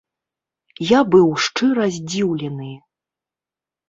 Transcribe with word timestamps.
Я 0.91 0.99
быў 1.15 1.27
шчыра 1.43 1.85
здзіўлены. 1.97 2.71